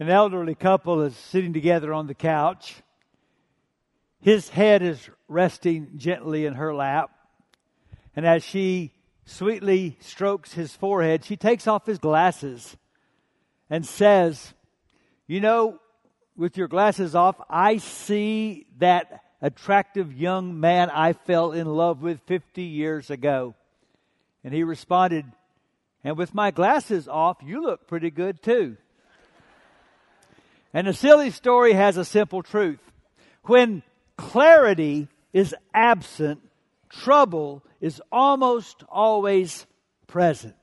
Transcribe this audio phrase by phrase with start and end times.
[0.00, 2.76] An elderly couple is sitting together on the couch.
[4.22, 7.10] His head is resting gently in her lap.
[8.16, 8.94] And as she
[9.26, 12.78] sweetly strokes his forehead, she takes off his glasses
[13.68, 14.54] and says,
[15.26, 15.78] You know,
[16.34, 22.20] with your glasses off, I see that attractive young man I fell in love with
[22.22, 23.54] 50 years ago.
[24.44, 25.26] And he responded,
[26.02, 28.78] And with my glasses off, you look pretty good too.
[30.72, 32.80] And the silly story has a simple truth.
[33.44, 33.82] When
[34.16, 36.40] clarity is absent,
[36.88, 39.66] trouble is almost always
[40.06, 40.54] present.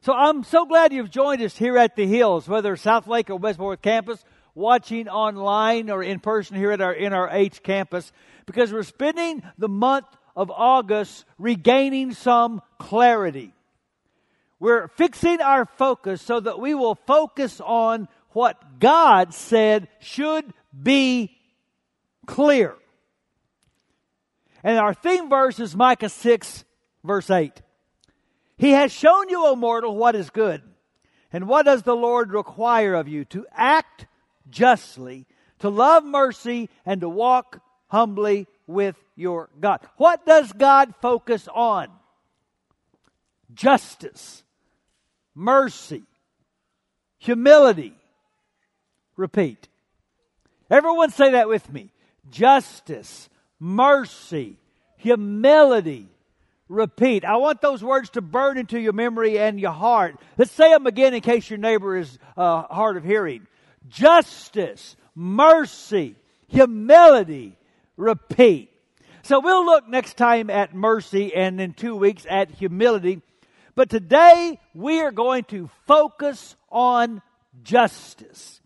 [0.00, 3.82] So I'm so glad you've joined us here at the Hills, whether Southlake or Westport
[3.82, 4.24] campus,
[4.54, 8.12] watching online or in person here at our NRH campus,
[8.46, 13.52] because we're spending the month of August regaining some clarity.
[14.60, 21.36] We're fixing our focus so that we will focus on what God said should be
[22.26, 22.74] clear.
[24.62, 26.64] And our theme verse is Micah 6,
[27.04, 27.62] verse 8.
[28.56, 30.62] He has shown you, O mortal, what is good.
[31.32, 33.24] And what does the Lord require of you?
[33.26, 34.06] To act
[34.50, 35.26] justly,
[35.60, 39.80] to love mercy, and to walk humbly with your God.
[39.96, 41.88] What does God focus on?
[43.54, 44.42] Justice,
[45.34, 46.02] mercy,
[47.18, 47.94] humility.
[49.18, 49.66] Repeat.
[50.70, 51.90] Everyone say that with me.
[52.30, 54.56] Justice, mercy,
[54.96, 56.06] humility.
[56.68, 57.24] Repeat.
[57.24, 60.16] I want those words to burn into your memory and your heart.
[60.36, 63.48] Let's say them again in case your neighbor is uh, hard of hearing.
[63.88, 66.14] Justice, mercy,
[66.46, 67.56] humility.
[67.96, 68.70] Repeat.
[69.22, 73.20] So we'll look next time at mercy and in two weeks at humility.
[73.74, 77.20] But today we are going to focus on
[77.64, 78.60] justice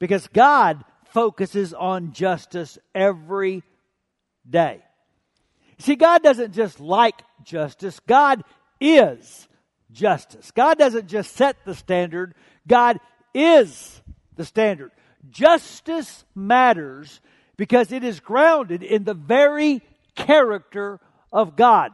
[0.00, 3.62] because God focuses on justice every
[4.48, 4.82] day.
[5.78, 8.42] See, God doesn't just like justice, God
[8.80, 9.46] is
[9.92, 10.50] justice.
[10.50, 12.34] God doesn't just set the standard,
[12.66, 12.98] God
[13.32, 14.02] is
[14.34, 14.90] the standard.
[15.28, 17.20] Justice matters
[17.56, 19.82] because it is grounded in the very
[20.14, 20.98] character
[21.32, 21.92] of God.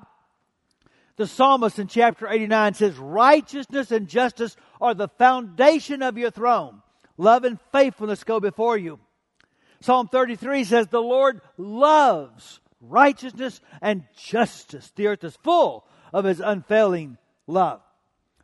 [1.16, 6.82] The psalmist in chapter 89 says, Righteousness and justice are the foundation of your throne.
[7.16, 8.98] Love and faithfulness go before you.
[9.80, 14.92] Psalm 33 says, The Lord loves righteousness and justice.
[14.96, 17.80] The earth is full of his unfailing love.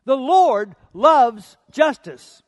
[0.04, 2.42] The Lord loves justice.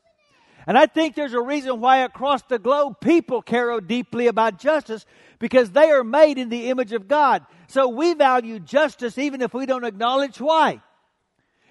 [0.67, 5.05] And I think there's a reason why across the globe people care deeply about justice
[5.37, 7.45] because they are made in the image of God.
[7.67, 10.81] So we value justice even if we don't acknowledge why.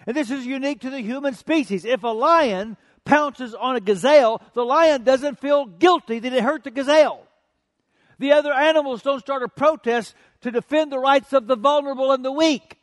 [0.06, 1.84] And this is unique to the human species.
[1.84, 6.64] If a lion pounces on a gazelle, the lion doesn't feel guilty that it hurt
[6.64, 7.26] the gazelle.
[8.18, 12.24] The other animals don't start a protest to defend the rights of the vulnerable and
[12.24, 12.78] the weak.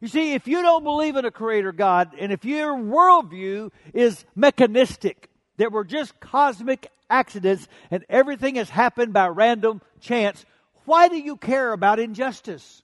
[0.00, 4.24] You see, if you don't believe in a creator God, and if your worldview is
[4.34, 10.44] mechanistic, that we're just cosmic accidents and everything has happened by random chance,
[10.86, 12.82] why do you care about injustice?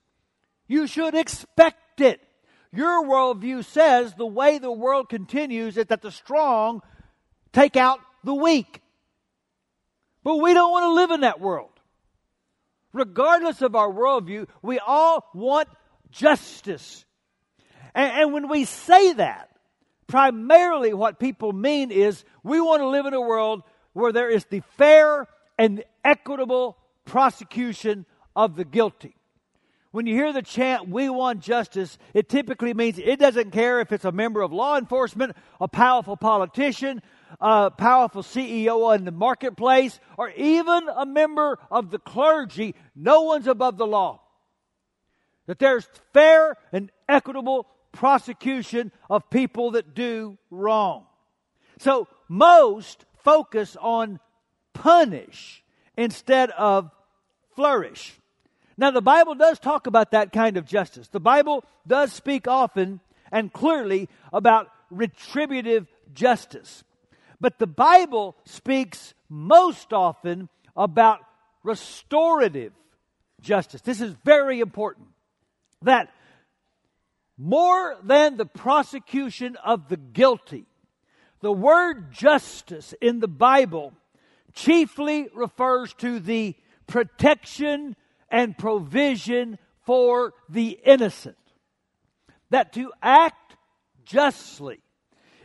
[0.69, 2.20] You should expect it.
[2.73, 6.83] Your worldview says the way the world continues is that the strong
[7.53, 8.83] take out the weak.
[10.23, 11.71] But we don't want to live in that world.
[12.93, 15.69] Regardless of our worldview, we all want
[16.11, 17.05] justice.
[17.95, 19.49] And, and when we say that,
[20.06, 23.62] primarily what people mean is we want to live in a world
[23.93, 25.27] where there is the fair
[25.59, 28.06] and equitable prosecution
[28.37, 29.18] of the guilty.
[29.91, 33.91] When you hear the chant, we want justice, it typically means it doesn't care if
[33.91, 37.00] it's a member of law enforcement, a powerful politician,
[37.41, 42.75] a powerful CEO in the marketplace, or even a member of the clergy.
[42.94, 44.21] No one's above the law.
[45.47, 51.06] That there's fair and equitable prosecution of people that do wrong.
[51.78, 54.20] So most focus on
[54.75, 55.64] punish
[55.96, 56.90] instead of
[57.56, 58.19] flourish.
[58.78, 61.08] Now, the Bible does talk about that kind of justice.
[61.08, 63.00] The Bible does speak often
[63.32, 66.84] and clearly about retributive justice.
[67.40, 71.19] But the Bible speaks most often about
[71.64, 72.72] restorative
[73.40, 73.80] justice.
[73.80, 75.08] This is very important.
[75.82, 76.12] That
[77.36, 80.66] more than the prosecution of the guilty,
[81.40, 83.92] the word justice in the Bible
[84.54, 86.54] chiefly refers to the
[86.86, 87.96] protection
[88.30, 91.36] and provision for the innocent.
[92.50, 93.56] That to act
[94.04, 94.80] justly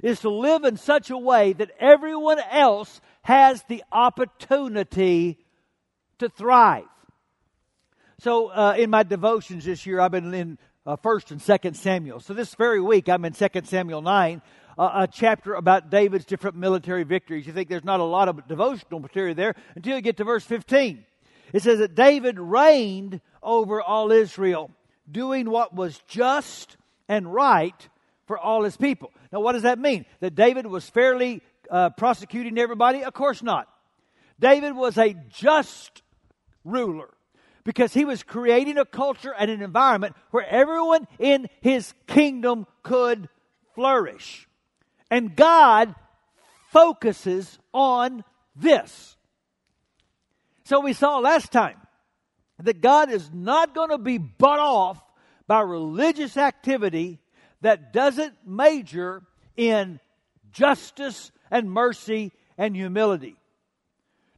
[0.02, 5.40] is to live in such a way that everyone else has the opportunity
[6.20, 6.84] to thrive.
[8.20, 12.20] So, uh, in my devotions this year, I've been in uh, First and Second Samuel.
[12.20, 14.42] So this very week, I'm in Second Samuel nine,
[14.78, 17.48] uh, a chapter about David's different military victories.
[17.48, 20.44] You think there's not a lot of devotional material there until you get to verse
[20.44, 21.06] 15.
[21.52, 24.72] It says that David reigned over all Israel,
[25.10, 27.90] doing what was just and right
[28.26, 29.12] for all his people.
[29.32, 30.06] Now, what does that mean?
[30.22, 33.04] That David was fairly uh, prosecuting everybody?
[33.04, 33.68] Of course not.
[34.40, 36.02] David was a just
[36.64, 37.10] ruler
[37.64, 43.30] because he was creating a culture and an environment where everyone in his kingdom could
[43.76, 44.48] flourish.
[45.10, 45.96] And God
[46.72, 48.24] focuses on
[48.56, 49.16] this.
[50.66, 51.78] So we saw last time
[52.60, 55.02] that God is not going to be bought off
[55.48, 57.20] by religious activity
[57.62, 59.24] that doesn't major
[59.58, 60.00] in
[60.52, 63.36] justice and mercy and humility.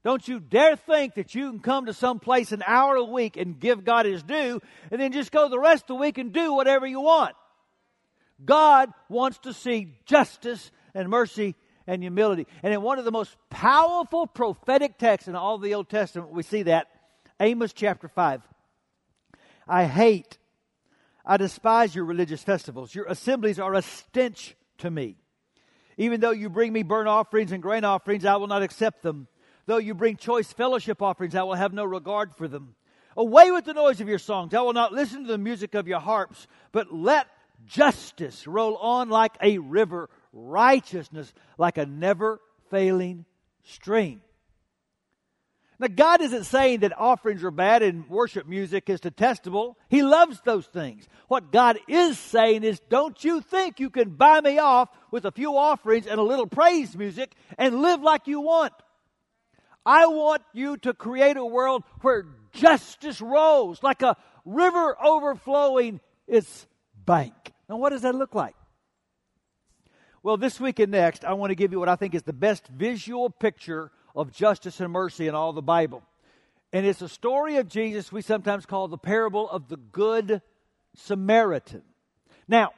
[0.03, 3.37] Don't you dare think that you can come to some place an hour a week
[3.37, 4.61] and give God his due
[4.91, 7.35] and then just go the rest of the week and do whatever you want.
[8.43, 11.55] God wants to see justice and mercy
[11.87, 12.47] and humility.
[12.63, 16.43] And in one of the most powerful prophetic texts in all the Old Testament, we
[16.43, 16.87] see that
[17.39, 18.41] Amos chapter 5.
[19.67, 20.37] I hate,
[21.25, 22.93] I despise your religious festivals.
[22.93, 25.17] Your assemblies are a stench to me.
[25.97, 29.27] Even though you bring me burnt offerings and grain offerings, I will not accept them.
[29.65, 32.75] Though you bring choice fellowship offerings, I will have no regard for them.
[33.17, 34.53] Away with the noise of your songs.
[34.53, 37.27] I will not listen to the music of your harps, but let
[37.65, 42.39] justice roll on like a river, righteousness like a never
[42.69, 43.25] failing
[43.63, 44.21] stream.
[45.77, 49.77] Now, God isn't saying that offerings are bad and worship music is detestable.
[49.89, 51.05] He loves those things.
[51.27, 55.31] What God is saying is, don't you think you can buy me off with a
[55.31, 58.71] few offerings and a little praise music and live like you want?
[59.85, 64.15] I want you to create a world where justice rolls like a
[64.45, 66.67] river overflowing its
[67.05, 67.33] bank.
[67.67, 68.55] Now, what does that look like?
[70.25, 72.33] Well, this week and next, I want to give you what I think is the
[72.33, 76.01] best visual picture of justice and mercy in all the Bible.
[76.73, 80.41] And it's a story of Jesus we sometimes call the parable of the Good
[80.95, 81.83] Samaritan.
[82.47, 82.71] Now,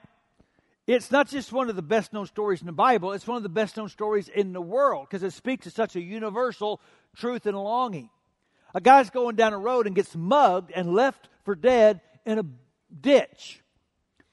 [0.88, 3.44] it's not just one of the best known stories in the Bible, it's one of
[3.44, 6.81] the best known stories in the world because it speaks to such a universal
[7.15, 8.09] truth and longing.
[8.75, 12.45] A guy's going down a road and gets mugged and left for dead in a
[13.00, 13.61] ditch.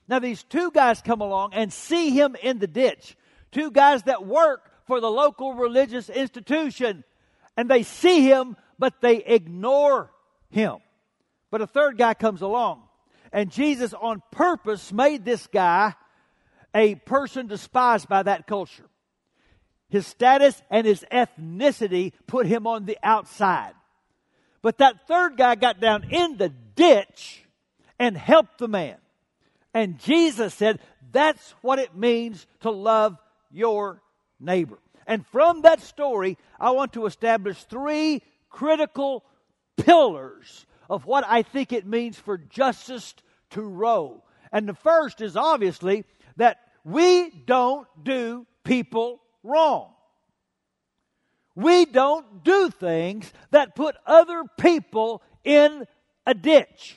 [0.08, 3.16] Now, these two guys come along and see him in the ditch.
[3.52, 7.04] Two guys that work for the local religious institution.
[7.56, 10.10] And they see him, but they ignore
[10.50, 10.76] him.
[11.50, 12.82] But a third guy comes along.
[13.32, 15.94] And Jesus, on purpose, made this guy
[16.74, 18.86] a person despised by that culture.
[19.88, 23.74] His status and his ethnicity put him on the outside.
[24.60, 27.44] But that third guy got down in the ditch
[27.98, 28.96] and helped the man.
[29.74, 30.78] And Jesus said,
[31.12, 33.18] that's what it means to love
[33.50, 34.00] your
[34.40, 34.78] neighbor.
[35.06, 39.24] And from that story, I want to establish three critical
[39.76, 43.14] pillars of what I think it means for justice
[43.50, 44.24] to roll.
[44.52, 46.04] And the first is obviously
[46.36, 49.90] that we don't do people wrong.
[51.56, 55.86] We don't do things that put other people in
[56.26, 56.96] a ditch.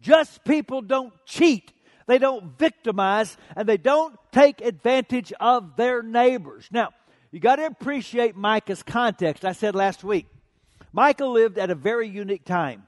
[0.00, 1.72] Just people don't cheat.
[2.06, 6.68] They don't victimize and they don't take advantage of their neighbors.
[6.70, 6.90] Now,
[7.30, 9.44] you got to appreciate Micah's context.
[9.44, 10.26] I said last week,
[10.92, 12.84] Micah lived at a very unique time.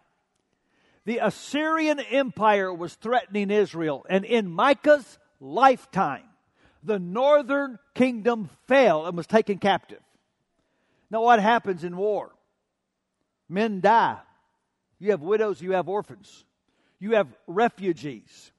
[1.04, 6.24] The Assyrian Empire was threatening Israel, and in Micah's lifetime,
[6.82, 10.00] the northern kingdom fell and was taken captive.
[11.10, 12.30] Now, what happens in war?
[13.48, 14.18] Men die.
[14.98, 16.44] You have widows, you have orphans,
[17.00, 18.52] you have refugees.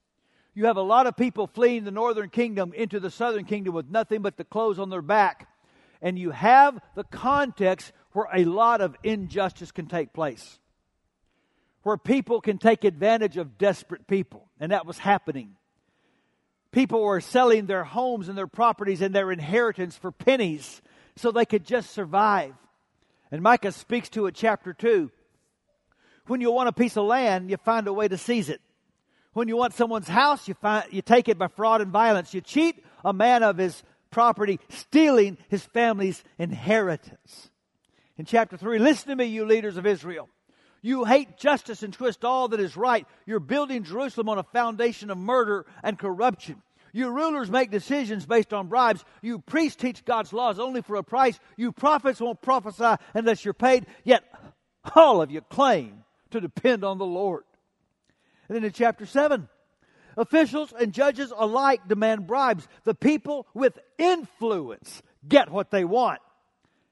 [0.54, 3.90] You have a lot of people fleeing the northern kingdom into the southern kingdom with
[3.90, 5.48] nothing but the clothes on their back.
[6.02, 10.60] And you have the context where a lot of injustice can take place,
[11.84, 14.50] where people can take advantage of desperate people.
[14.60, 15.56] And that was happening.
[16.72, 20.82] People were selling their homes and their properties and their inheritance for pennies
[21.16, 22.54] so they could just survive.
[23.30, 25.12] And Micah speaks to it, chapter 2.
[26.32, 28.62] When you want a piece of land, you find a way to seize it.
[29.34, 32.34] When you want someone's house, you, find, you take it by fraud and violence.
[32.34, 37.50] You cheat a man of his property, stealing his family's inheritance.
[38.18, 40.30] In chapter 3, listen to me, you leaders of Israel.
[40.82, 43.06] You hate justice and twist all that is right.
[43.26, 46.62] You're building Jerusalem on a foundation of murder and corruption.
[46.94, 49.04] You rulers make decisions based on bribes.
[49.22, 51.38] You priests teach God's laws only for a price.
[51.58, 53.86] You prophets won't prophesy unless you're paid.
[54.06, 54.24] Yet
[54.96, 56.01] all of you claim
[56.32, 57.44] to depend on the Lord.
[58.48, 59.48] And then in chapter 7,
[60.18, 62.68] officials and judges alike demand bribes.
[62.84, 66.20] The people with influence get what they want.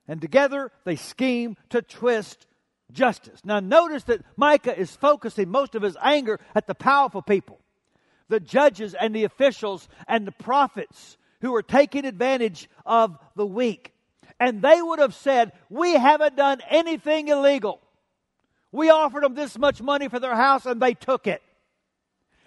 [0.08, 2.48] And together they scheme to twist
[2.92, 3.42] justice.
[3.44, 7.60] Now notice that Micah is focusing most of his anger at the powerful people
[8.30, 13.94] the judges and the officials and the prophets who were taking advantage of the weak.
[14.40, 17.82] And they would have said, We haven't done anything illegal.
[18.72, 21.42] We offered them this much money for their house and they took it.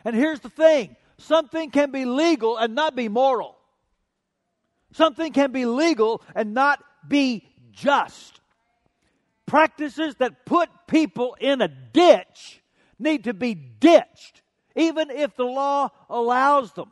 [0.04, 3.56] And here's the thing something can be legal and not be moral,
[4.92, 8.40] something can be legal and not be just.
[9.46, 12.62] Practices that put people in a ditch
[12.98, 14.42] need to be ditched
[14.76, 16.90] even if the law allows them.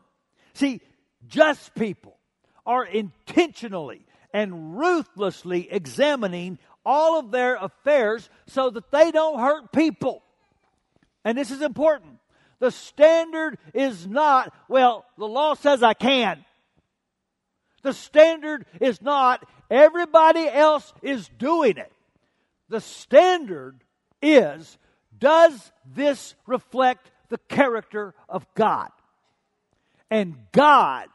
[0.55, 0.81] See,
[1.27, 2.19] just people
[2.67, 10.23] are intentionally and ruthlessly examining all of their affairs so that they don't hurt people.
[11.25, 12.19] And this is important.
[12.59, 16.45] The standard is not, well, the law says I can.
[17.83, 21.93] The standard is not, everybody else is doing it.
[22.69, 23.81] The standard
[24.23, 24.79] is,
[25.19, 28.91] does this reflect the character of God.
[30.11, 31.09] And God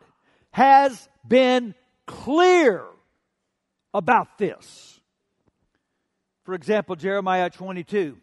[0.52, 1.76] has been
[2.08, 2.84] clear
[3.94, 4.95] about this.
[6.46, 8.18] For example, Jeremiah 22.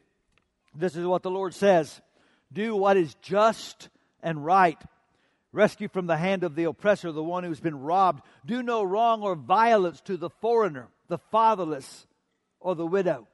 [0.74, 2.00] This is what the Lord says
[2.52, 3.88] Do what is just
[4.22, 4.80] and right.
[5.52, 8.22] Rescue from the hand of the oppressor the one who's been robbed.
[8.46, 12.06] Do no wrong or violence to the foreigner, the fatherless,
[12.58, 13.26] or the widow.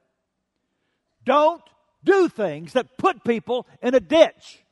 [1.23, 1.61] Don't
[2.03, 4.63] do things that put people in a ditch.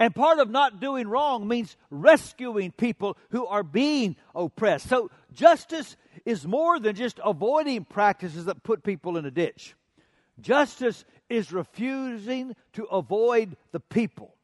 [0.00, 4.88] And part of not doing wrong means rescuing people who are being oppressed.
[4.88, 9.74] So justice is more than just avoiding practices that put people in a ditch.
[10.40, 14.34] Justice is refusing to avoid the people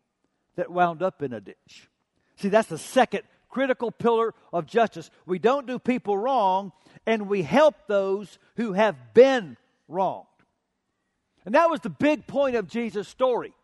[0.57, 1.89] that wound up in a ditch.
[2.37, 5.11] See, that's the second critical pillar of justice.
[5.25, 6.73] We don't do people wrong,
[7.07, 9.57] and we help those who have been
[9.89, 10.27] wronged.
[11.47, 13.55] And that was the big point of Jesus' story.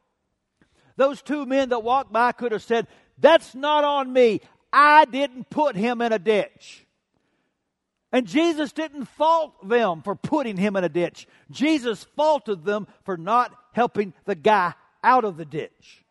[0.96, 2.86] Those two men that walked by could have said,
[3.18, 4.40] That's not on me.
[4.72, 6.86] I didn't put him in a ditch.
[8.10, 11.26] And Jesus didn't fault them for putting him in a ditch.
[11.50, 16.04] Jesus faulted them for not helping the guy out of the ditch.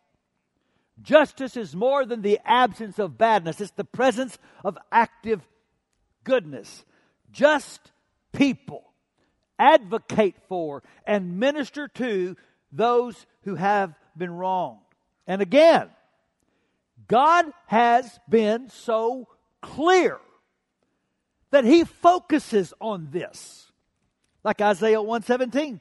[1.00, 5.40] Justice is more than the absence of badness, it's the presence of active
[6.24, 6.84] goodness.
[7.30, 7.92] Just
[8.32, 8.92] people
[9.58, 12.36] advocate for and minister to
[12.72, 14.80] those who have been wronged.
[15.26, 15.88] And again,
[17.08, 19.28] God has been so
[19.60, 20.18] clear
[21.50, 23.70] that he focuses on this.
[24.42, 25.80] Like Isaiah 117.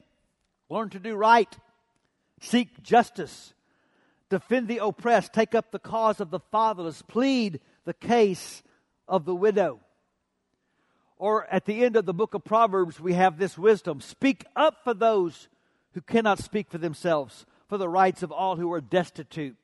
[0.70, 1.54] Learn to do right,
[2.40, 3.54] seek justice,
[4.30, 8.64] defend the oppressed, take up the cause of the fatherless, plead the case
[9.06, 9.82] of the widow.
[11.18, 14.84] Or at the end of the book of Proverbs, we have this wisdom speak up
[14.84, 15.50] for those
[15.94, 19.56] who cannot speak for themselves, for the rights of all who are destitute.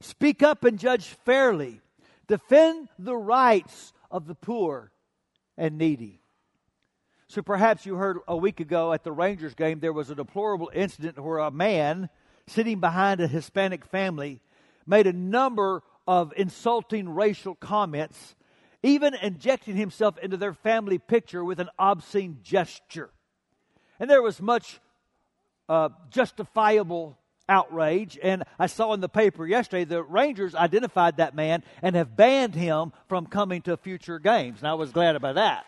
[0.00, 1.80] Speak up and judge fairly.
[2.26, 4.90] Defend the rights of the poor
[5.56, 6.20] and needy.
[7.28, 10.68] So perhaps you heard a week ago at the Rangers game, there was a deplorable
[10.74, 12.08] incident where a man
[12.48, 14.40] sitting behind a Hispanic family
[14.84, 18.34] made a number of insulting racial comments
[18.82, 23.10] even injecting himself into their family picture with an obscene gesture.
[24.00, 24.80] And there was much
[25.68, 27.16] uh, justifiable
[27.48, 28.18] outrage.
[28.22, 32.54] And I saw in the paper yesterday the Rangers identified that man and have banned
[32.54, 34.60] him from coming to future games.
[34.60, 35.66] And I was glad about that.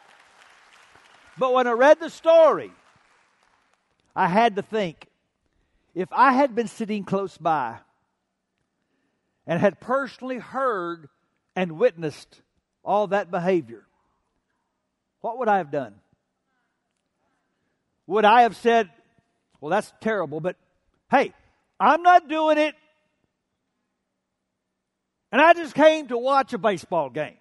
[1.38, 2.72] But when I read the story,
[4.14, 5.06] I had to think
[5.94, 7.78] if I had been sitting close by
[9.46, 11.08] and had personally heard
[11.54, 12.40] and witnessed
[12.84, 13.86] all that behavior,
[15.20, 15.94] what would I have done?
[18.06, 18.88] Would I have said,
[19.60, 20.56] well, that's terrible, but
[21.10, 21.32] hey,
[21.78, 22.74] I'm not doing it.
[25.32, 27.36] And I just came to watch a baseball game.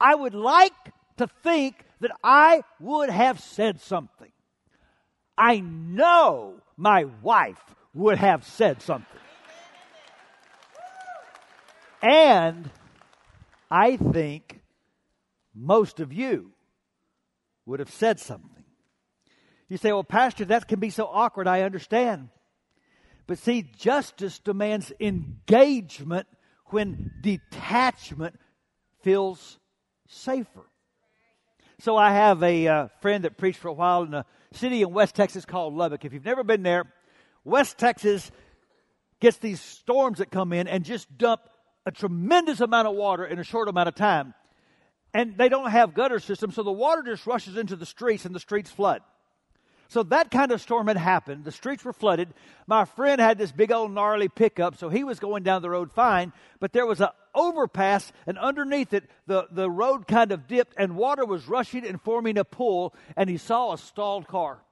[0.00, 0.72] I would like
[1.18, 4.32] to think that I would have said something.
[5.36, 7.62] I know my wife
[7.94, 9.06] would have said something.
[12.02, 12.70] And
[13.70, 14.60] I think
[15.54, 16.52] most of you
[17.66, 18.59] would have said something.
[19.70, 21.46] You say, well, Pastor, that can be so awkward.
[21.46, 22.28] I understand.
[23.28, 26.26] But see, justice demands engagement
[26.66, 28.34] when detachment
[29.02, 29.58] feels
[30.08, 30.66] safer.
[31.78, 34.92] So I have a uh, friend that preached for a while in a city in
[34.92, 36.04] West Texas called Lubbock.
[36.04, 36.92] If you've never been there,
[37.44, 38.28] West Texas
[39.20, 41.42] gets these storms that come in and just dump
[41.86, 44.34] a tremendous amount of water in a short amount of time.
[45.14, 48.34] And they don't have gutter systems, so the water just rushes into the streets and
[48.34, 49.02] the streets flood.
[49.90, 51.42] So that kind of storm had happened.
[51.42, 52.32] The streets were flooded.
[52.68, 55.90] My friend had this big old gnarly pickup, so he was going down the road
[55.90, 56.32] fine.
[56.60, 60.94] But there was an overpass, and underneath it, the, the road kind of dipped, and
[60.94, 64.62] water was rushing and forming a pool, and he saw a stalled car.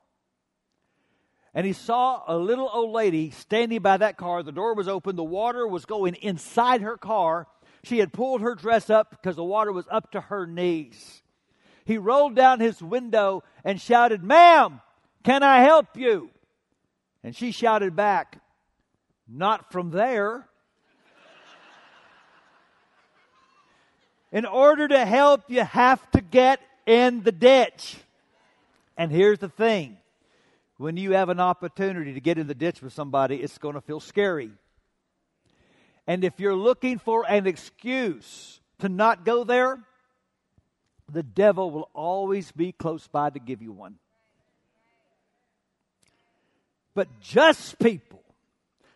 [1.53, 4.45] And he saw a little old lady standing by that car.
[4.45, 7.49] The door was open, the water was going inside her car.
[7.83, 11.25] She had pulled her dress up because the water was up to her knees.
[11.85, 14.81] He rolled down his window and shouted, Ma'am,
[15.29, 16.31] can I help you?
[17.23, 18.41] And she shouted back,
[19.29, 20.49] Not from there.
[24.33, 27.99] In order to help, you have to get in the ditch.
[28.97, 29.99] And here's the thing
[30.79, 33.83] when you have an opportunity to get in the ditch with somebody, it's going to
[33.83, 34.51] feel scary.
[36.07, 39.79] And if you're looking for an excuse to not go there,
[41.13, 43.99] the devil will always be close by to give you one.
[46.99, 48.25] But just people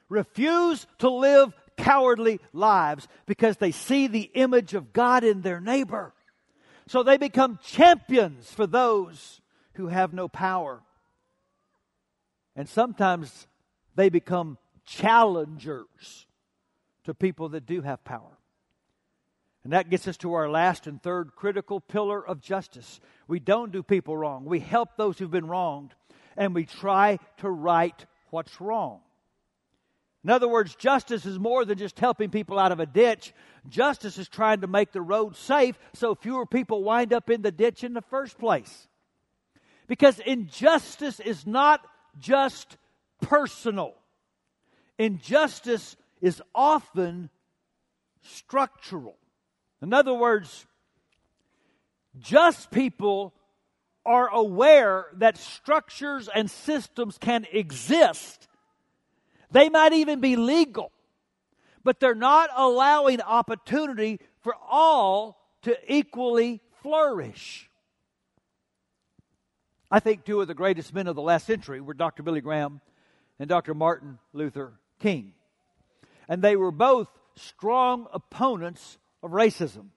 [0.08, 6.12] refuse to live cowardly lives because they see the image of God in their neighbor.
[6.88, 9.40] So they become champions for those
[9.74, 10.82] who have no power.
[12.56, 13.46] And sometimes
[13.94, 16.26] they become challengers
[17.04, 18.36] to people that do have power.
[19.62, 23.00] And that gets us to our last and third critical pillar of justice.
[23.28, 24.44] We don't do people wrong.
[24.44, 25.94] We help those who've been wronged
[26.36, 29.00] and we try to right what's wrong.
[30.24, 33.32] In other words, justice is more than just helping people out of a ditch.
[33.68, 37.50] Justice is trying to make the road safe so fewer people wind up in the
[37.50, 38.88] ditch in the first place.
[39.88, 41.84] Because injustice is not
[42.18, 42.76] just
[43.20, 43.94] personal,
[44.98, 47.28] injustice is often
[48.22, 49.16] structural.
[49.82, 50.66] In other words,
[52.20, 53.34] just people
[54.04, 58.48] are aware that structures and systems can exist.
[59.50, 60.90] They might even be legal,
[61.84, 67.68] but they're not allowing opportunity for all to equally flourish.
[69.90, 72.22] I think two of the greatest men of the last century were Dr.
[72.22, 72.80] Billy Graham
[73.38, 73.74] and Dr.
[73.74, 75.34] Martin Luther King.
[76.28, 79.88] And they were both strong opponents of racism.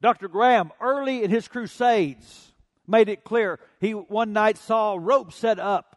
[0.00, 0.26] Dr.
[0.28, 2.51] Graham, early in his crusades,
[2.92, 3.58] made it clear.
[3.80, 5.96] He one night saw ropes set up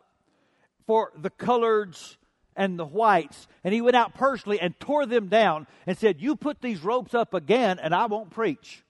[0.87, 2.15] for the coloreds
[2.55, 6.37] and the whites, and he went out personally and tore them down and said, You
[6.37, 8.81] put these ropes up again, and I won't preach.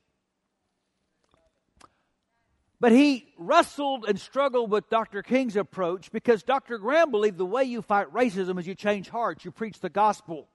[2.80, 5.24] But he wrestled and struggled with Dr.
[5.24, 6.78] King's approach because Dr.
[6.78, 10.48] Graham believed the way you fight racism is you change hearts, you preach the gospel.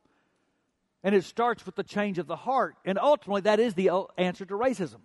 [1.02, 2.76] And it starts with the change of the heart.
[2.84, 5.00] And ultimately, that is the answer to racism.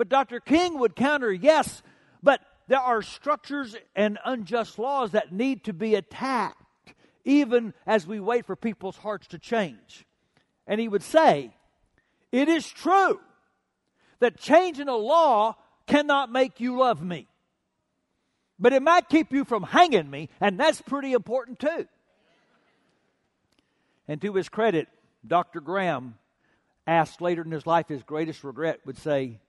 [0.00, 0.40] But Dr.
[0.40, 1.82] King would counter yes,
[2.22, 6.94] but there are structures and unjust laws that need to be attacked,
[7.26, 10.06] even as we wait for people's hearts to change.
[10.66, 11.54] And he would say,
[12.32, 13.20] It is true
[14.20, 17.28] that changing a law cannot make you love me,
[18.58, 21.86] but it might keep you from hanging me, and that's pretty important too.
[24.08, 24.88] And to his credit,
[25.26, 25.60] Dr.
[25.60, 26.14] Graham
[26.86, 29.40] asked later in his life, his greatest regret would say,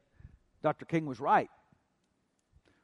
[0.62, 0.86] Dr.
[0.86, 1.50] King was right.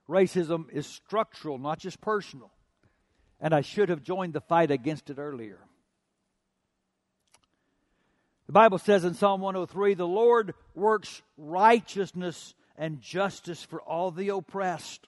[0.09, 2.51] Racism is structural, not just personal.
[3.39, 5.59] And I should have joined the fight against it earlier.
[8.47, 14.29] The Bible says in Psalm 103 the Lord works righteousness and justice for all the
[14.29, 15.05] oppressed.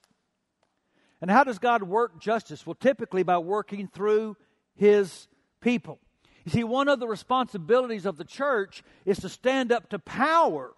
[1.21, 2.65] And how does God work justice?
[2.65, 4.35] Well, typically by working through
[4.75, 5.27] his
[5.61, 5.99] people.
[6.45, 10.73] You see, one of the responsibilities of the church is to stand up to power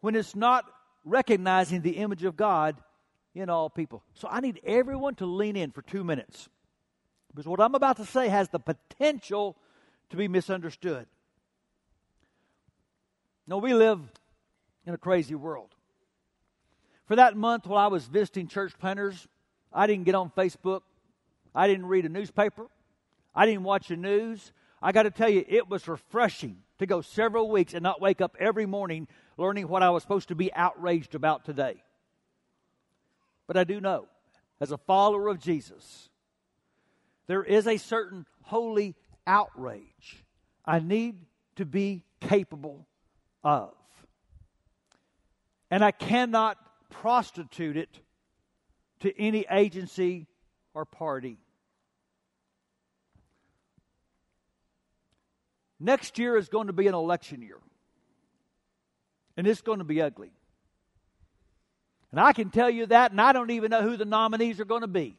[0.00, 0.64] when it's not
[1.06, 2.76] recognizing the image of God
[3.34, 4.02] in all people.
[4.12, 6.50] So I need everyone to lean in for two minutes.
[7.30, 9.56] Because what I'm about to say has the potential
[10.10, 11.06] to be misunderstood.
[13.46, 14.00] Now, we live
[14.84, 15.70] in a crazy world.
[17.06, 19.28] For that month while I was visiting church planters,
[19.72, 20.80] I didn't get on Facebook.
[21.54, 22.66] I didn't read a newspaper.
[23.34, 24.52] I didn't watch the news.
[24.82, 28.20] I got to tell you, it was refreshing to go several weeks and not wake
[28.20, 31.82] up every morning learning what I was supposed to be outraged about today.
[33.46, 34.06] But I do know,
[34.60, 36.08] as a follower of Jesus,
[37.26, 38.94] there is a certain holy
[39.26, 40.24] outrage
[40.64, 41.16] I need
[41.56, 42.86] to be capable
[43.44, 43.72] of.
[45.70, 46.58] And I cannot
[46.90, 48.00] prostitute it
[49.00, 50.26] to any agency
[50.74, 51.38] or party.
[55.78, 57.58] Next year is going to be an election year,
[59.36, 60.32] and it's going to be ugly.
[62.10, 64.64] And I can tell you that, and I don't even know who the nominees are
[64.64, 65.16] going to be,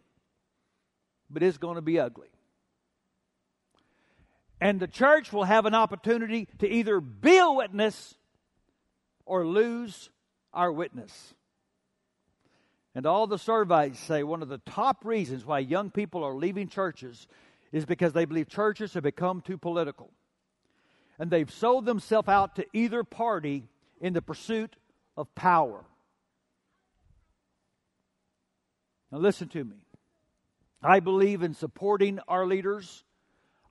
[1.30, 2.30] but it's going to be ugly.
[4.60, 8.16] And the church will have an opportunity to either be a witness
[9.26, 10.10] or lose
[10.54, 11.36] our witness.
[12.96, 16.68] And all the surveys say one of the top reasons why young people are leaving
[16.68, 17.28] churches
[17.72, 20.10] is because they believe churches have become too political.
[21.20, 23.68] And they've sold themselves out to either party
[24.02, 24.76] in the pursuit
[25.16, 25.84] of power.
[29.12, 29.78] Now, listen to me.
[30.82, 33.04] I believe in supporting our leaders.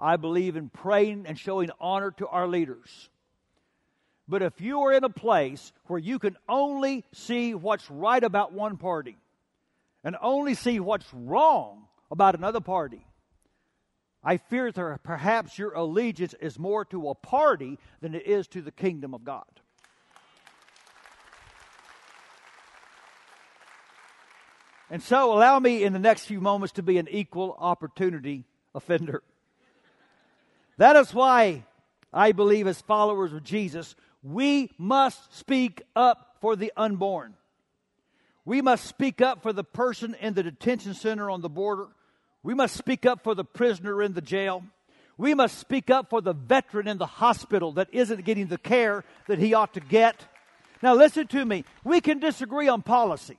[0.00, 3.10] I believe in praying and showing honor to our leaders.
[4.28, 8.52] But if you are in a place where you can only see what's right about
[8.52, 9.16] one party
[10.02, 13.06] and only see what's wrong about another party,
[14.24, 18.60] I fear that perhaps your allegiance is more to a party than it is to
[18.60, 19.44] the kingdom of God.
[24.90, 28.44] And so, allow me in the next few moments to be an equal opportunity
[28.74, 29.22] offender.
[30.78, 31.64] That is why
[32.12, 37.34] I believe, as followers of Jesus, we must speak up for the unborn.
[38.44, 41.88] We must speak up for the person in the detention center on the border.
[42.42, 44.62] We must speak up for the prisoner in the jail.
[45.18, 49.04] We must speak up for the veteran in the hospital that isn't getting the care
[49.26, 50.24] that he ought to get.
[50.82, 51.64] Now, listen to me.
[51.82, 53.38] We can disagree on policy.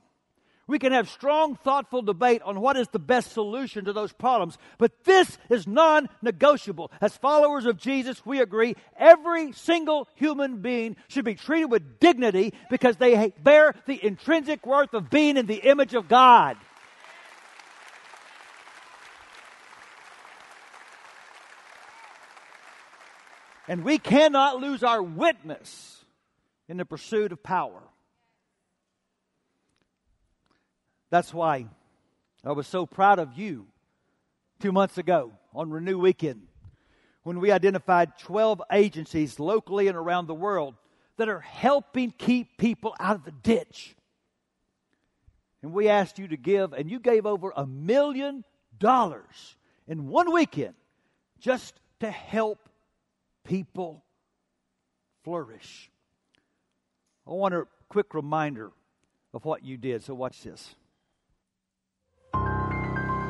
[0.68, 4.58] We can have strong, thoughtful debate on what is the best solution to those problems,
[4.76, 6.92] but this is non negotiable.
[7.00, 12.52] As followers of Jesus, we agree every single human being should be treated with dignity
[12.68, 16.58] because they bear the intrinsic worth of being in the image of God.
[23.66, 26.04] And we cannot lose our witness
[26.68, 27.82] in the pursuit of power.
[31.10, 31.66] That's why
[32.44, 33.66] I was so proud of you
[34.60, 36.46] two months ago on Renew Weekend
[37.22, 40.74] when we identified 12 agencies locally and around the world
[41.16, 43.94] that are helping keep people out of the ditch.
[45.62, 48.44] And we asked you to give, and you gave over a million
[48.78, 50.74] dollars in one weekend
[51.40, 52.68] just to help
[53.44, 54.04] people
[55.24, 55.90] flourish.
[57.26, 58.70] I want a quick reminder
[59.34, 60.74] of what you did, so watch this.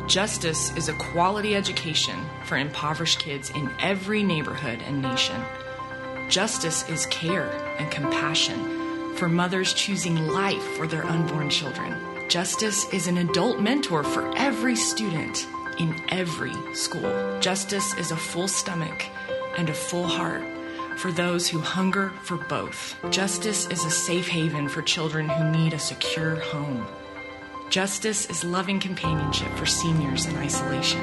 [0.09, 5.37] Justice is a quality education for impoverished kids in every neighborhood and nation.
[6.31, 11.94] Justice is care and compassion for mothers choosing life for their unborn children.
[12.31, 15.47] Justice is an adult mentor for every student
[15.79, 17.38] in every school.
[17.40, 19.05] Justice is a full stomach
[19.59, 20.42] and a full heart
[20.97, 22.97] for those who hunger for both.
[23.11, 26.87] Justice is a safe haven for children who need a secure home.
[27.70, 31.02] Justice is loving companionship for seniors in isolation.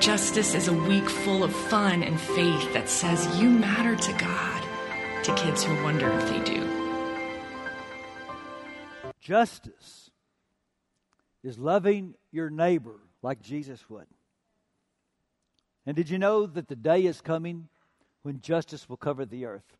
[0.00, 4.62] Justice is a week full of fun and faith that says you matter to God
[5.24, 6.66] to kids who wonder if they do.
[9.20, 10.10] Justice
[11.44, 14.06] is loving your neighbor like Jesus would.
[15.84, 17.68] And did you know that the day is coming
[18.22, 19.76] when justice will cover the earth?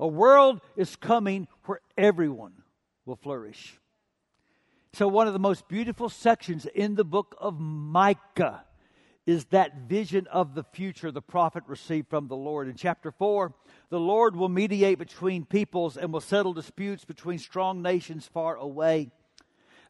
[0.00, 2.54] A world is coming where everyone
[3.06, 3.78] will flourish.
[4.94, 8.64] So, one of the most beautiful sections in the book of Micah
[9.26, 12.66] is that vision of the future the prophet received from the Lord.
[12.66, 13.52] In chapter 4,
[13.90, 19.10] the Lord will mediate between peoples and will settle disputes between strong nations far away.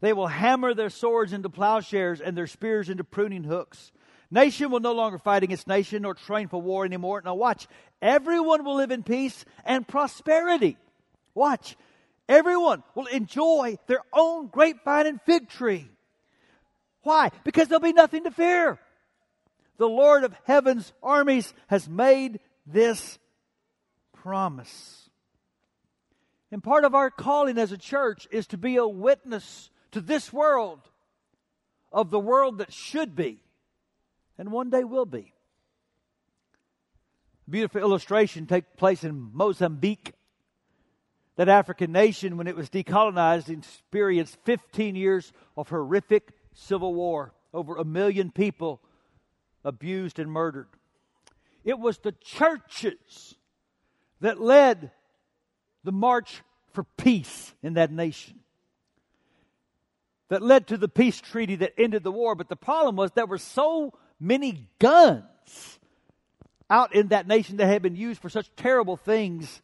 [0.01, 3.93] They will hammer their swords into plowshares and their spears into pruning hooks.
[4.33, 7.23] Nation will no longer fight against nation nor train for war anymore.
[7.25, 7.69] Now, watch.
[8.03, 10.77] Everyone will live in peace and prosperity.
[11.35, 11.77] Watch.
[12.29, 15.89] Everyone will enjoy their own grapevine and fig tree.
[17.03, 17.31] Why?
[17.43, 18.79] Because there'll be nothing to fear.
[19.79, 23.19] The Lord of heaven's armies has made this
[24.13, 25.09] promise.
[26.51, 30.33] And part of our calling as a church is to be a witness to this
[30.33, 30.81] world
[31.93, 33.41] of the world that should be
[34.37, 35.33] and one day will be.
[37.49, 40.13] Beautiful illustration takes place in Mozambique
[41.39, 47.33] that African nation, when it was decolonized, experienced 15 years of horrific civil war.
[47.55, 48.79] over a million people
[49.65, 50.67] abused and murdered.
[51.65, 53.37] It was the churches
[54.21, 54.91] that led
[55.83, 58.41] the march for peace in that nation
[60.29, 62.35] that led to the peace treaty that ended the war.
[62.35, 65.79] But the problem was there were so many guns
[66.69, 69.63] out in that nation that had been used for such terrible things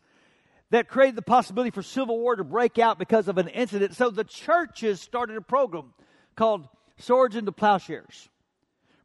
[0.70, 3.94] that created the possibility for civil war to break out because of an incident.
[3.94, 5.94] So the churches started a program
[6.36, 8.28] called Swords into Plowshares.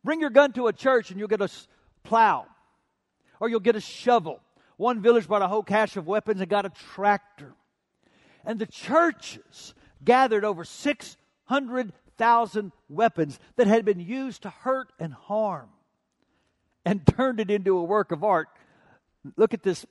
[0.04, 1.50] Bring your gun to a church and you'll get a
[2.04, 2.46] plow
[3.40, 4.40] or you'll get a shovel.
[4.78, 7.54] One village brought a whole cache of weapons and got a tractor.
[8.46, 15.70] And the churches gathered over 600,000 weapons that had been used to hurt and harm
[16.86, 18.48] and turned it into a work of art.
[19.36, 19.86] Look at this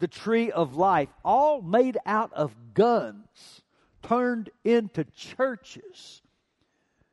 [0.00, 3.62] the tree of life, all made out of guns,
[4.02, 6.22] turned into churches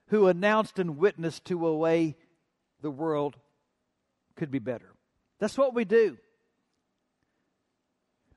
[0.07, 2.15] who announced and witnessed to a way
[2.81, 3.35] the world
[4.35, 4.89] could be better.
[5.39, 6.17] That's what we do.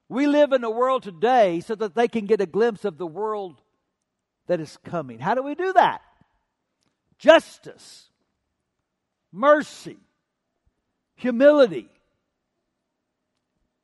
[0.09, 3.07] We live in a world today so that they can get a glimpse of the
[3.07, 3.63] world
[4.49, 5.21] that is coming.
[5.21, 6.03] How do we do that?
[7.19, 8.09] Justice,
[9.31, 9.99] mercy,
[11.15, 11.89] humility.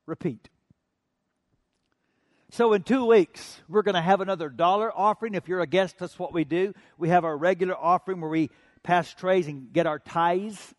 [0.05, 0.49] Repeat.
[2.49, 5.35] So, in two weeks, we're going to have another dollar offering.
[5.35, 6.73] If you're a guest, that's what we do.
[6.97, 8.49] We have our regular offering where we
[8.83, 10.73] pass trays and get our tithes.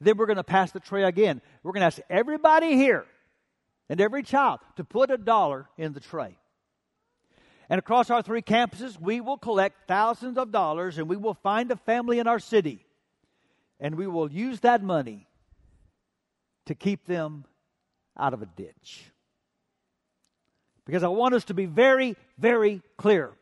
[0.00, 1.42] Then we're going to pass the tray again.
[1.62, 3.04] We're going to ask everybody here
[3.88, 6.38] and every child to put a dollar in the tray.
[7.68, 11.68] And across our three campuses, we will collect thousands of dollars and we will find
[11.72, 12.86] a family in our city.
[13.80, 15.26] And we will use that money
[16.66, 17.44] to keep them
[18.16, 19.10] out of a ditch.
[20.86, 23.32] Because I want us to be very, very clear.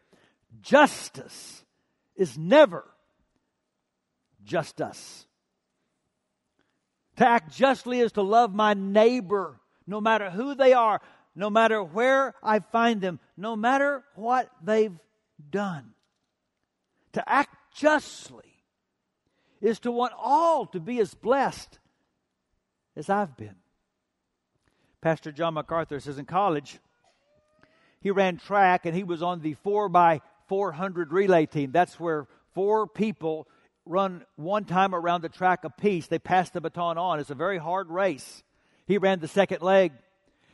[0.62, 1.62] Justice
[2.16, 2.84] is never
[4.42, 5.26] just us.
[7.16, 11.00] To act justly is to love my neighbor no matter who they are,
[11.36, 14.98] no matter where I find them, no matter what they've
[15.50, 15.90] done.
[17.12, 18.64] To act justly
[19.60, 21.78] is to want all to be as blessed
[22.96, 23.56] as I've been.
[25.00, 26.78] Pastor John MacArthur says in college,
[28.04, 31.72] he ran track and he was on the 4 by 400 relay team.
[31.72, 33.48] That's where four people
[33.86, 36.06] run one time around the track apiece.
[36.06, 37.18] They pass the baton on.
[37.18, 38.42] It's a very hard race.
[38.86, 39.92] He ran the second leg.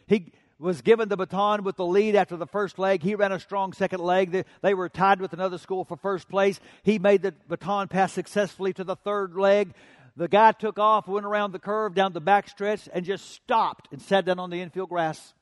[0.07, 3.03] He was given the baton with the lead after the first leg.
[3.03, 4.45] He ran a strong second leg.
[4.63, 6.61] They were tied with another school for first place.
[6.85, 9.75] He made the baton pass successfully to the third leg.
[10.17, 13.89] The guy took off, went around the curve down the back stretch, and just stopped
[13.91, 15.35] and sat down on the infield grass.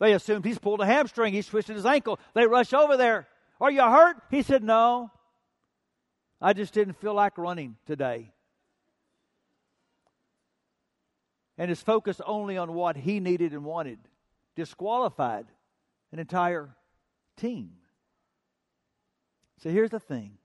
[0.00, 1.34] They assumed he's pulled a hamstring.
[1.34, 2.18] He's twisted his ankle.
[2.34, 3.28] They rush over there.
[3.60, 4.16] Are you hurt?
[4.30, 5.10] He said, No.
[6.40, 8.34] I just didn't feel like running today.
[11.56, 13.98] and is focused only on what he needed and wanted,
[14.56, 15.46] disqualified
[16.12, 16.74] an entire
[17.36, 17.72] team.
[19.58, 20.38] So here's the thing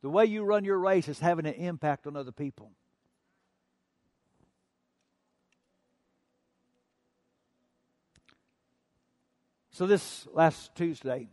[0.00, 2.70] the way you run your race is having an impact on other people.
[9.78, 11.28] So, this last Tuesday,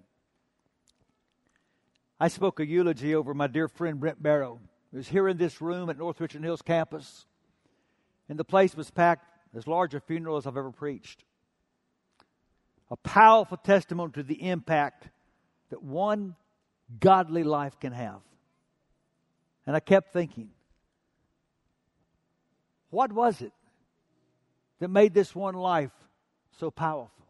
[2.20, 4.60] I spoke a eulogy over my dear friend Brent Barrow,
[4.92, 7.26] who was here in this room at North Richland Hills campus
[8.30, 11.24] and the place was packed as large a funeral as I've ever preached.
[12.92, 15.10] A powerful testimony to the impact
[15.72, 16.36] that one
[17.00, 18.22] godly life can have.
[19.66, 20.52] And I kept thinking,
[22.92, 23.54] what was it
[24.78, 25.90] that made this one life
[26.60, 27.25] so powerful?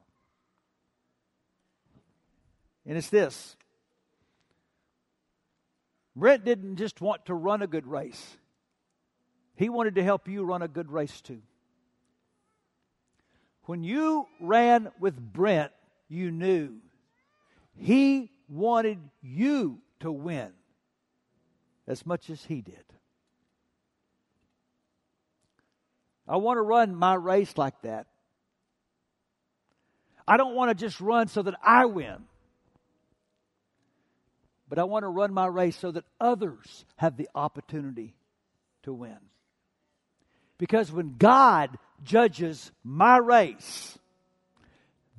[2.86, 3.56] And it's this
[6.16, 8.38] Brent didn't just want to run a good race,
[9.56, 11.42] he wanted to help you run a good race too.
[13.64, 15.72] When you ran with Brent,
[16.08, 16.76] you knew
[17.76, 20.52] he wanted you to win
[21.88, 22.84] as much as he did.
[26.28, 28.08] I want to run my race like that.
[30.28, 32.24] I don't want to just run so that I win,
[34.68, 38.16] but I want to run my race so that others have the opportunity
[38.84, 39.18] to win.
[40.58, 43.98] Because when God judges my race,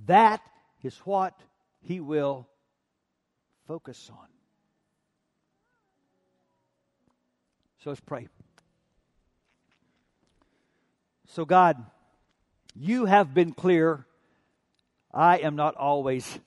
[0.06, 0.40] that
[0.82, 1.38] is what
[1.82, 2.48] He will
[3.66, 4.26] focus on.
[7.82, 8.28] So let's pray.
[11.28, 11.76] So, God,
[12.74, 14.06] you have been clear.
[15.12, 16.38] I am not always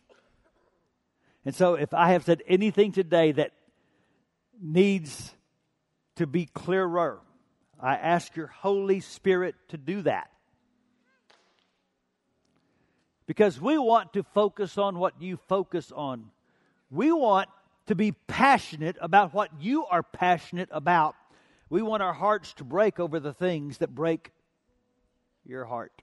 [1.46, 3.52] And so, if I have said anything today that
[4.62, 5.34] needs
[6.18, 7.22] to be clearer,
[7.80, 10.30] I ask your Holy Spirit to do that.
[13.26, 16.26] Because we want to focus on what you focus on.
[16.90, 17.48] We want
[17.88, 21.16] to be passionate about what you are passionate about.
[21.70, 24.32] We want our hearts to break over the things that break
[25.46, 26.02] your heart.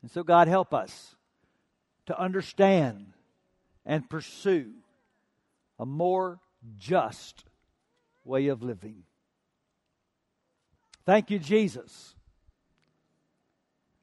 [0.00, 1.14] And so, God, help us
[2.06, 3.12] to understand
[3.84, 4.72] and pursue
[5.78, 6.40] a more
[6.78, 7.44] just
[8.24, 9.02] way of living.
[11.04, 12.14] Thank you, Jesus.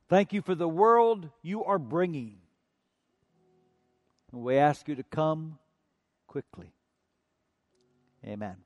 [0.09, 2.37] Thank you for the world you are bringing.
[4.31, 5.57] And we ask you to come
[6.27, 6.73] quickly.
[8.25, 8.57] Amen.